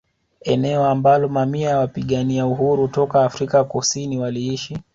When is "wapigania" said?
1.79-2.45